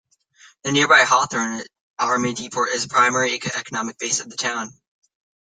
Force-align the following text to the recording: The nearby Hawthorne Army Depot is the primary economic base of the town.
The 0.63 0.71
nearby 0.71 1.03
Hawthorne 1.03 1.61
Army 1.99 2.33
Depot 2.33 2.65
is 2.65 2.81
the 2.81 2.89
primary 2.89 3.35
economic 3.35 3.99
base 3.99 4.19
of 4.19 4.31
the 4.31 4.35
town. 4.35 4.73